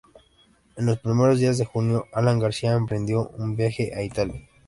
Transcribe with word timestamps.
En 0.77 0.87
los 0.87 0.97
primeros 0.97 1.37
días 1.37 1.59
de 1.59 1.65
junio, 1.65 2.05
Alan 2.11 2.39
García 2.39 2.73
emprendió 2.73 3.27
un 3.37 3.55
viaje 3.55 3.93
a 3.95 4.01
Italia. 4.01 4.41